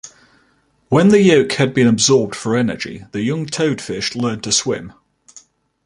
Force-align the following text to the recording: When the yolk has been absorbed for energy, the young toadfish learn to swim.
When 0.89 1.09
the 1.09 1.21
yolk 1.21 1.51
has 1.57 1.73
been 1.73 1.85
absorbed 1.85 2.33
for 2.35 2.55
energy, 2.57 3.05
the 3.11 3.21
young 3.21 3.45
toadfish 3.45 4.15
learn 4.15 4.41
to 4.41 4.51
swim. 4.51 4.93